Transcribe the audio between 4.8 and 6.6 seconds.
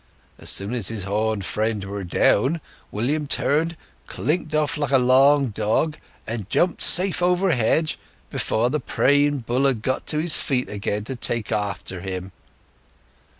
a long dog, and